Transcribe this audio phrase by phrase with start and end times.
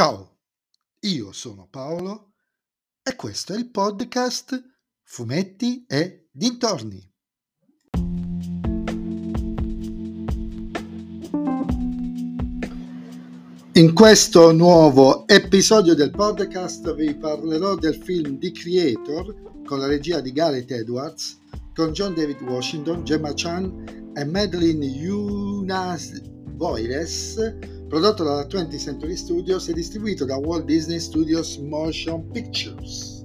[0.00, 0.38] Ciao,
[1.00, 2.32] io sono Paolo
[3.02, 4.58] e questo è il podcast
[5.02, 7.06] Fumetti e Dintorni.
[13.72, 20.20] In questo nuovo episodio del podcast vi parlerò del film The Creator con la regia
[20.20, 21.38] di Gareth Edwards,
[21.74, 29.66] con John David Washington, Gemma Chan e Madeline Yunas Boyles, prodotto dalla 20th Century Studios
[29.66, 33.20] e distribuito da Walt Disney Studios Motion Pictures.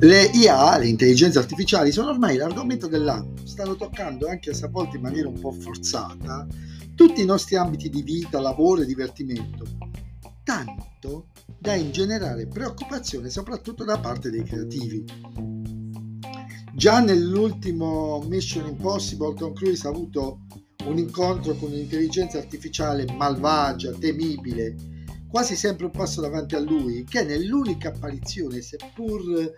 [0.00, 4.96] Le IA, le intelligenze artificiali, sono ormai l'argomento dell'anno, stanno toccando, anche se a volte
[4.96, 6.44] in maniera un po' forzata,
[6.96, 9.64] tutti i nostri ambiti di vita, lavoro e divertimento,
[10.42, 11.26] tanto
[11.58, 15.04] da ingenerare preoccupazione soprattutto da parte dei creativi.
[16.74, 20.46] Già nell'ultimo Mission Impossible Tom Cruise ha avuto
[20.84, 24.76] un incontro con un'intelligenza artificiale malvagia, temibile,
[25.28, 29.52] quasi sempre un passo davanti a lui, che nell'unica apparizione, seppur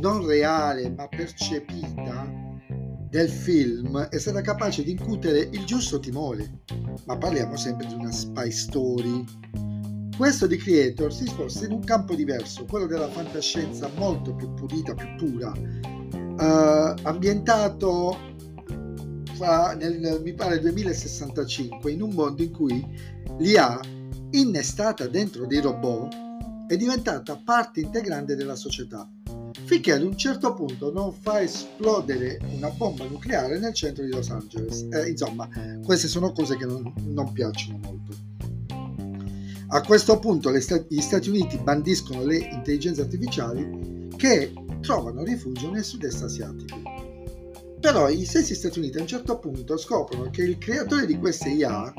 [0.00, 2.30] non reale ma percepita,
[3.08, 6.60] del film è stata capace di incutere il giusto timore.
[7.06, 9.24] Ma parliamo sempre di una spy story.
[10.18, 14.92] Questo di Creator si sposta in un campo diverso, quello della fantascienza molto più pulita,
[14.92, 18.18] più pura, uh, ambientato
[19.34, 22.84] fa, nel, mi pare 2065, in un mondo in cui
[23.38, 23.78] l'IA
[24.32, 26.12] innestata dentro dei robot,
[26.66, 29.08] è diventata parte integrante della società,
[29.66, 34.30] finché ad un certo punto non fa esplodere una bomba nucleare nel centro di Los
[34.30, 34.84] Angeles.
[34.90, 35.48] Eh, insomma,
[35.84, 38.27] queste sono cose che non, non piacciono molto.
[39.70, 45.84] A questo punto Stati, gli Stati Uniti bandiscono le intelligenze artificiali che trovano rifugio nel
[45.84, 46.80] sud-est asiatico.
[47.78, 51.50] Però gli stessi Stati Uniti a un certo punto scoprono che il creatore di queste
[51.50, 51.92] IA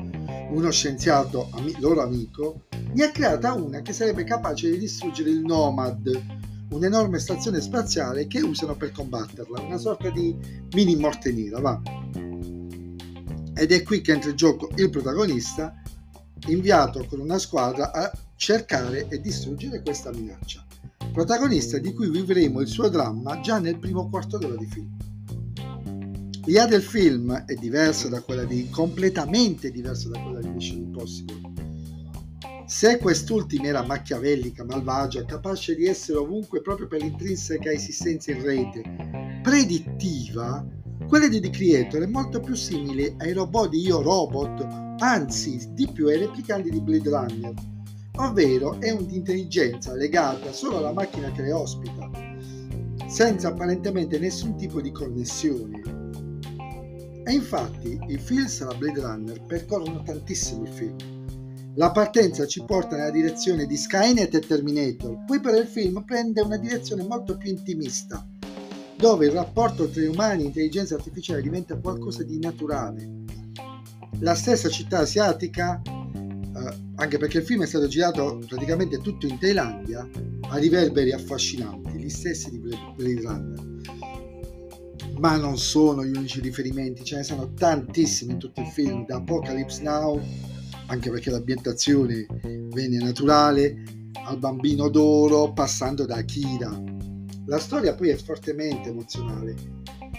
[0.50, 5.40] uno scienziato ami- loro amico, ne ha creata una che sarebbe capace di distruggere il
[5.40, 6.22] Nomad,
[6.70, 10.36] un'enorme stazione spaziale che usano per combatterla, una sorta di
[10.72, 11.80] mini morte nera, va.
[13.54, 15.79] Ed è qui che entra in gioco il protagonista,
[16.46, 20.64] inviato con una squadra a cercare e distruggere questa minaccia.
[21.12, 24.96] Protagonista di cui vivremo il suo dramma già nel primo quarto d'ora di film.
[26.44, 31.40] L'idea del film è diversa da quella di completamente diversa da quella di Mission Impossible.
[32.66, 39.40] Se quest'ultima era machiavellica, malvagia, capace di essere ovunque proprio per l'intrinseca esistenza in rete,
[39.42, 40.64] predittiva,
[41.08, 45.86] quella di The Creator è molto più simile ai robot di Io Robot, anzi di
[45.92, 47.54] più ai replicanti di Blade Runner,
[48.16, 52.10] ovvero è un'intelligenza legata solo alla macchina che le ospita,
[53.06, 56.08] senza apparentemente nessun tipo di connessione
[57.30, 60.96] e infatti i film sarà Blade Runner percorrono tantissimo il film.
[61.74, 66.40] La partenza ci porta nella direzione di Skynet e Terminator, poi però il film prende
[66.40, 68.26] una direzione molto più intimista,
[68.96, 73.19] dove il rapporto tra umani e intelligenza artificiale diventa qualcosa di naturale.
[74.20, 79.38] La stessa città asiatica, eh, anche perché il film è stato girato praticamente tutto in
[79.38, 80.08] Thailandia,
[80.48, 83.70] ha riverberi affascinanti, gli stessi di Blade Runner
[85.20, 89.16] ma non sono gli unici riferimenti, ce ne sono tantissimi in tutto il film, da
[89.16, 90.18] Apocalypse Now,
[90.86, 93.82] anche perché l'ambientazione venne naturale,
[94.24, 96.82] al bambino d'oro, passando da Akira.
[97.44, 99.54] La storia poi è fortemente emozionale.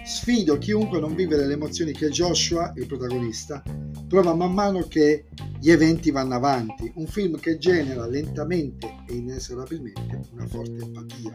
[0.06, 3.64] Sfido chiunque a non vivere le emozioni che Joshua, il protagonista,
[4.12, 5.28] prova man mano che
[5.58, 6.92] gli eventi vanno avanti.
[6.96, 11.34] Un film che genera lentamente e inesorabilmente una forte empatia.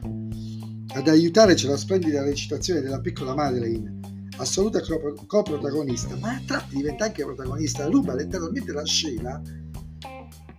[0.92, 4.82] Ad aiutare c'è la splendida recitazione della piccola Madeleine, assoluta
[5.26, 9.40] coprotagonista, ma a tratti diventa anche protagonista, ruba letteralmente la scena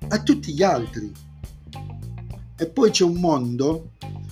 [0.07, 1.11] a tutti gli altri.
[2.57, 3.91] E poi c'è un mondo,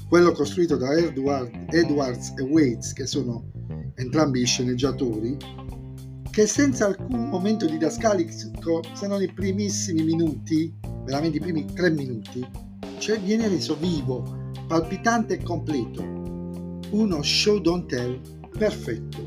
[0.09, 3.52] quello costruito da Edward, Edwards e Waits, che sono
[3.93, 5.38] entrambi i sceneggiatori,
[6.35, 12.46] che senza alcun momento didascalico, se non i primissimi minuti, veramente i primi tre minuti,
[12.97, 16.03] cioè viene reso vivo palpitante e completo.
[16.90, 19.26] Uno show don't tell perfetto.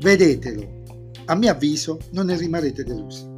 [0.00, 0.82] Vedetelo.
[1.26, 3.28] A mio avviso non ne rimarrete delusi.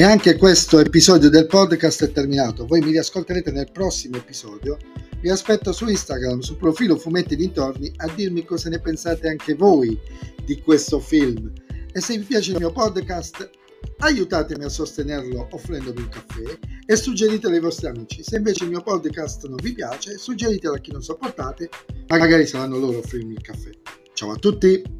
[0.00, 2.64] E anche questo episodio del podcast è terminato.
[2.64, 4.78] Voi mi riascolterete nel prossimo episodio.
[5.20, 10.00] Vi aspetto su Instagram, sul profilo Fumetti Dintorni, a dirmi cosa ne pensate anche voi
[10.42, 11.52] di questo film.
[11.92, 13.50] E se vi piace il mio podcast,
[13.98, 18.22] aiutatemi a sostenerlo offrendomi un caffè e suggeritelo ai vostri amici.
[18.24, 21.68] Se invece il mio podcast non vi piace, suggeritelo a chi non sopportate,
[22.08, 23.68] magari saranno loro a offrirmi il caffè.
[24.14, 24.99] Ciao a tutti!